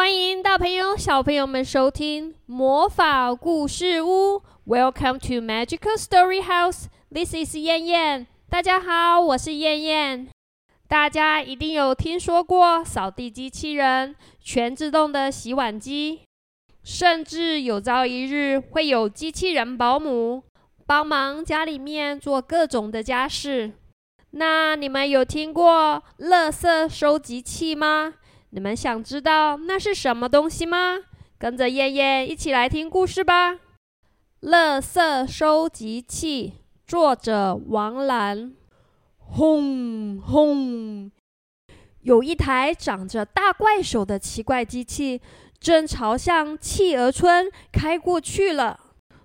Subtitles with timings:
[0.00, 4.42] 欢迎大朋友、小朋友们收听魔法故事屋。
[4.66, 6.86] Welcome to Magical Story House.
[7.12, 8.26] This is 燕燕。
[8.48, 10.28] 大家好，我是燕燕。
[10.88, 16.20] 大家一定有听说过扫地机器人、全自动的洗碗机，
[16.82, 20.44] 甚至有朝一日会有机器人保姆
[20.86, 23.72] 帮忙家里面做各种的家事。
[24.30, 28.14] 那你们有听过垃圾收集器吗？
[28.52, 30.98] 你们想知道那是什么东西吗？
[31.38, 33.58] 跟着燕燕一起来听故事吧。
[34.42, 38.52] 垃圾收集器，作者王兰。
[39.18, 41.12] 轰轰，
[42.00, 45.22] 有一台长着大怪手的奇怪机器，
[45.60, 48.80] 正朝向企鹅村开过去了。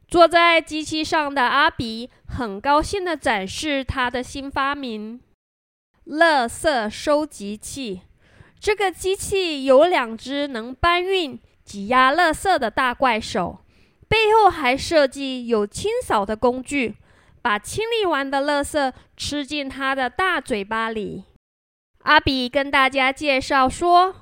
[0.08, 5.20] 坐在机器上的阿比很高兴地展示他的新发明——
[6.06, 8.02] 垃圾收集器。
[8.60, 13.60] 这个机器有两只能搬运、挤压垃圾的大怪手，
[14.08, 16.96] 背后还设计有清扫的工具，
[17.42, 21.24] 把清理完的垃圾吃进它的大嘴巴里。
[22.04, 24.16] 阿比跟大家介绍说：“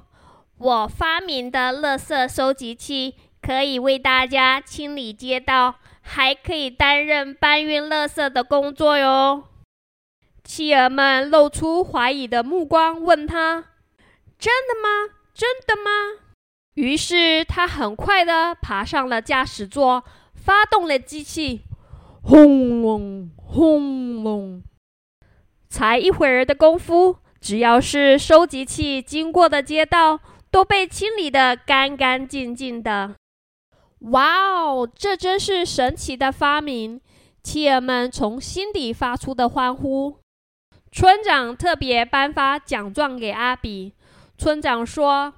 [0.57, 9.43] 我发明的垃圾收集器。”可以为大家清理街道，还可以担任搬运垃圾的工作哟。
[10.45, 13.65] 企鹅们露出怀疑的目光，问他
[14.43, 15.15] ：“真的吗？
[15.33, 16.19] 真的吗？”
[16.75, 20.03] 于是他很快地爬上了驾驶座，
[20.35, 21.61] 发动了机器，
[22.21, 24.61] 轰隆轰隆。
[25.69, 30.19] 才一会儿的功夫，只要是收集器经过的街道，
[30.51, 33.15] 都被清理得干干净净的。
[34.11, 36.99] 哇哦，这真是神奇的发明！
[37.41, 40.17] 企鹅们从心底发出的欢呼。
[40.91, 43.93] 村长特别颁发奖状给阿比。
[44.37, 45.33] 村长说：“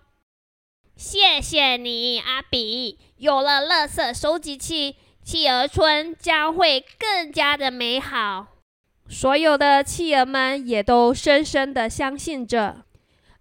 [0.96, 2.98] 谢谢你，阿比！
[3.18, 8.48] 有了垃圾收集器，企鹅村将会更加的美好。”
[9.08, 12.86] 所有的企鹅们也都深深的相信着。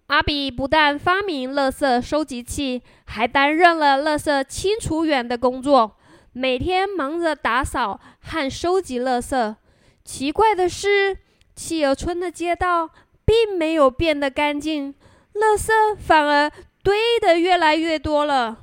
[0.09, 5.97] 阿比不但发明垃圾收集器，还担任了垃圾清除员的工作，
[6.32, 9.56] 每天忙着打扫和收集垃圾。
[10.04, 11.16] 奇怪的是，
[11.56, 12.91] 企鹅村的街道
[13.25, 14.94] 并没有变得干净，
[15.34, 16.50] 垃圾反而
[16.83, 18.59] 堆得越来越多了。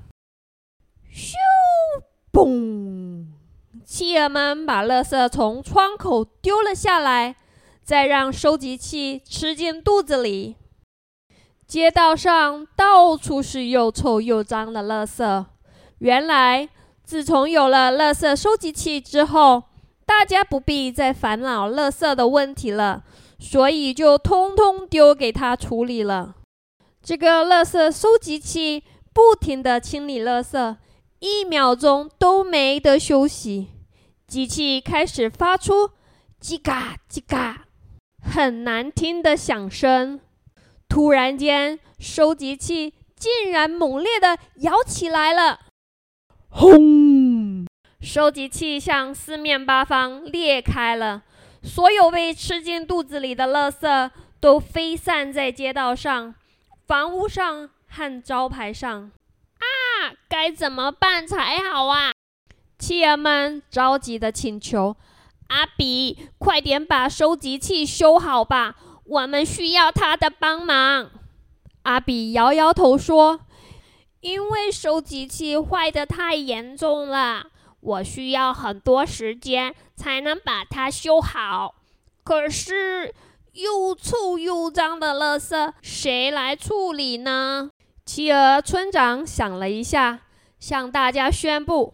[1.13, 1.33] 咻！
[2.31, 3.25] 嘣！
[3.85, 7.35] 企鹅们把垃圾从窗口丢了下来，
[7.83, 10.55] 再让收集器吃进肚子里。
[11.67, 15.45] 街道上到处是又臭又脏的垃圾。
[15.99, 16.69] 原来，
[17.03, 19.63] 自从有了垃圾收集器之后，
[20.05, 23.03] 大家不必再烦恼垃圾的问题了，
[23.39, 26.35] 所以就通通丢给他处理了。
[27.03, 30.77] 这个垃圾收集器不停地清理垃圾，
[31.19, 33.69] 一秒钟都没得休息。
[34.27, 35.89] 机器开始发出
[36.39, 37.65] “叽嘎叽嘎”
[38.23, 40.19] 很难听的响声。
[40.87, 45.59] 突然间，收集器竟然猛烈地摇起来了，
[46.49, 47.65] 轰！
[47.99, 51.23] 收集器向四面八方裂开了，
[51.63, 56.33] 所有被吃进肚子里的垃圾都飞散在街道上、
[56.91, 59.09] 房屋上和招牌上。
[59.59, 62.11] 啊，该怎么办才好啊？
[62.77, 64.97] 企鹅们着急的请求
[65.47, 68.75] ：“阿比，快点把收集器修好吧！”
[69.07, 71.11] 我们需要他的帮忙。
[71.83, 73.39] 阿比摇摇头说
[74.19, 81.73] ：“因为收集器坏的太严重了，我需要很多时间才能把它修好。
[82.25, 83.15] 可是
[83.53, 87.69] 又臭又脏的垃圾，谁来处理呢？”
[88.05, 90.21] 企鹅村长想了一下，
[90.59, 91.93] 向大家宣布：“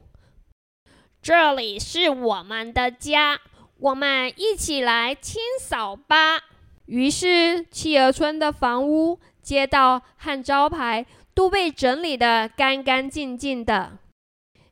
[1.22, 3.40] 这里是我们的家，
[3.79, 6.41] 我们一起来清扫吧。”
[6.88, 13.98] 于是，企鹅村的房屋、街道和招牌都被整理得干干净净的。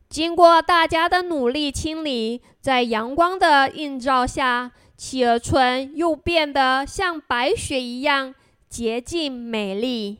[0.07, 8.33] 经过大家的努力清理，在阳光的映照下，企鹅村又变得像白雪一样
[8.69, 10.19] 洁净美丽。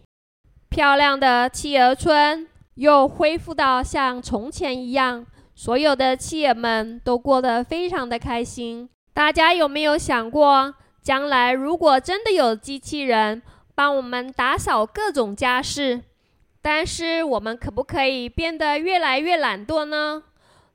[0.69, 5.25] 漂亮的企鹅村又恢复到像从前一样，
[5.55, 8.89] 所有的企鹅们都过得非常的开心。
[9.13, 10.75] 大家有没有想过？
[11.01, 13.41] 将来如果真的有机器人
[13.75, 16.01] 帮我们打扫各种家事，
[16.61, 20.23] 但是我们可不可以变得越来越懒惰呢？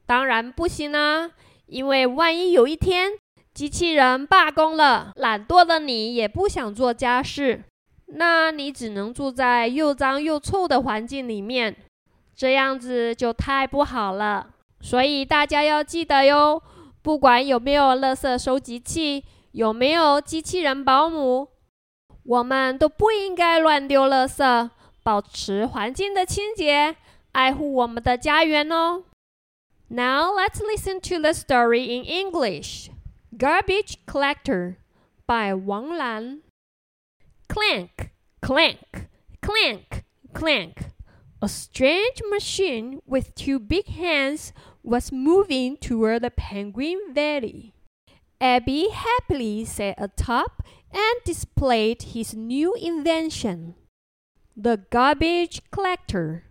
[0.06, 1.32] 当然不行啊！
[1.66, 3.12] 因为万一有一天
[3.60, 7.62] 机器人罢工了，懒惰的你也不想做家事，
[8.06, 11.76] 那你只能住在又脏又臭的环境里面，
[12.34, 14.46] 这样子就太不好了。
[14.80, 16.62] 所以大家要记得哟，
[17.02, 19.22] 不管有没有垃圾收集器，
[19.52, 21.48] 有没有机器人保姆，
[22.24, 24.70] 我们都不应该乱丢垃圾，
[25.02, 26.96] 保持环境的清洁，
[27.32, 29.02] 爱护我们的家园哦。
[29.88, 32.88] Now let's listen to the story in English.
[33.40, 34.76] Garbage Collector
[35.26, 36.40] by Wang Lan.
[37.48, 39.08] Clank, clank,
[39.40, 40.04] clank,
[40.34, 40.90] clank.
[41.40, 44.52] A strange machine with two big hands
[44.82, 47.72] was moving toward the Penguin Valley.
[48.42, 50.62] Abby happily sat atop
[50.92, 53.74] and displayed his new invention,
[54.54, 56.44] the garbage collector.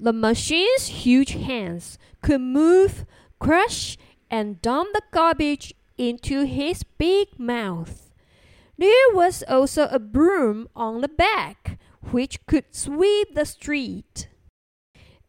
[0.00, 3.04] The machine's huge hands could move,
[3.38, 3.98] crush,
[4.30, 8.12] and dump the garbage into his big mouth.
[8.78, 11.78] There was also a broom on the back,
[12.10, 14.28] which could sweep the street.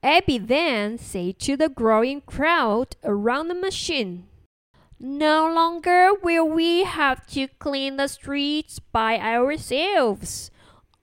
[0.01, 4.27] Abby then said to the growing crowd around the machine,
[4.99, 10.51] No longer will we have to clean the streets by ourselves.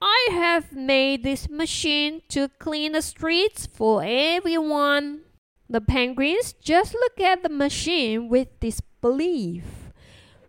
[0.00, 5.25] I have made this machine to clean the streets for everyone.
[5.68, 9.64] The penguins just looked at the machine with disbelief.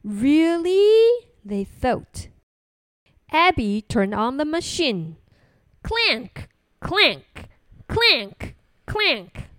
[0.04, 1.10] Really?
[1.44, 2.28] They thought.
[3.32, 5.18] Abby turned on the machine.
[5.84, 6.50] Clank,
[6.80, 7.50] clank,
[7.88, 8.56] clank,
[8.86, 9.50] clank.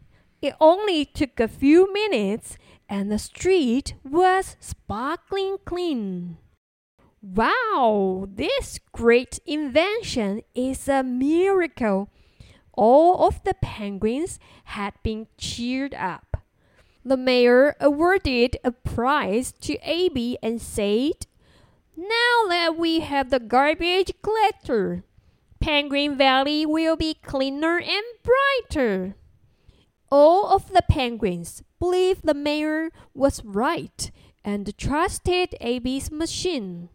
[0.41, 2.57] It only took a few minutes
[2.89, 6.39] and the street was sparkling clean.
[7.21, 12.11] Wow, this great invention is a miracle.
[12.79, 16.37] All of the penguins had been cheered up.
[17.05, 21.27] The mayor awarded a prize to Abby and said,
[21.97, 25.03] Now that we have the garbage collector,
[25.59, 29.17] Penguin Valley will be cleaner and brighter.
[30.09, 34.09] All of the penguins believed the mayor was right
[34.45, 36.91] and trusted Abby's machine.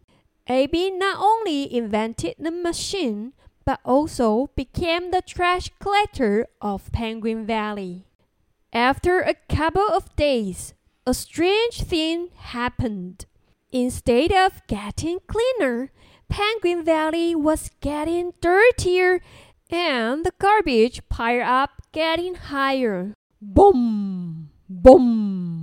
[0.48, 3.34] Abby not only invented the machine,
[3.64, 8.04] but also became the trash collector of Penguin Valley.
[8.72, 10.74] After a couple of days,
[11.06, 13.26] a strange thing happened.
[13.72, 15.90] Instead of getting cleaner,
[16.28, 19.20] Penguin Valley was getting dirtier
[19.70, 23.14] and the garbage piled up getting higher.
[23.40, 24.50] Boom!
[24.68, 25.53] Boom!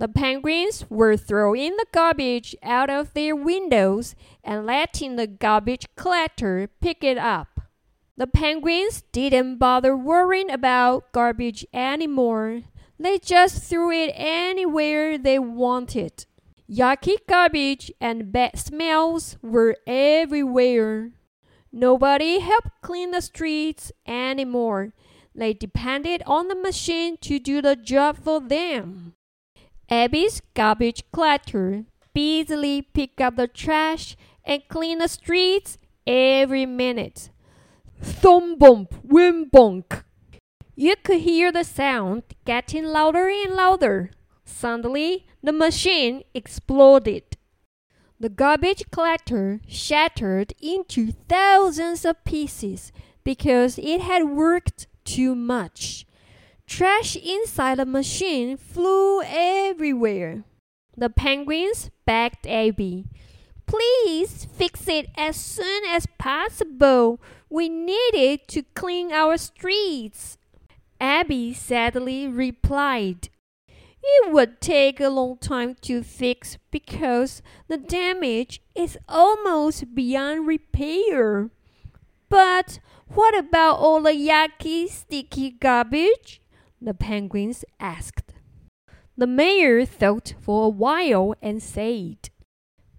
[0.00, 6.70] The penguins were throwing the garbage out of their windows and letting the garbage collector
[6.80, 7.60] pick it up.
[8.16, 12.62] The penguins didn't bother worrying about garbage anymore.
[12.98, 16.24] They just threw it anywhere they wanted.
[16.66, 21.10] Yucky garbage and bad smells were everywhere.
[21.70, 24.94] Nobody helped clean the streets anymore.
[25.34, 29.09] They depended on the machine to do the job for them.
[29.90, 31.84] Abby's garbage collector
[32.14, 37.30] busily picked up the trash and cleaned the streets every minute.
[38.00, 40.04] Thump bump, wim bonk.
[40.76, 44.12] You could hear the sound getting louder and louder.
[44.44, 47.36] Suddenly, the machine exploded.
[48.20, 52.92] The garbage collector shattered into thousands of pieces
[53.24, 56.06] because it had worked too much.
[56.70, 60.44] Trash inside the machine flew everywhere.
[60.96, 63.06] The penguins begged Abby,
[63.66, 67.20] Please fix it as soon as possible.
[67.50, 70.38] We need it to clean our streets.
[71.00, 73.30] Abby sadly replied,
[74.00, 81.50] It would take a long time to fix because the damage is almost beyond repair.
[82.28, 86.39] But what about all the yucky, sticky garbage?
[86.80, 88.32] The penguins asked.
[89.16, 92.30] The mayor thought for a while and said,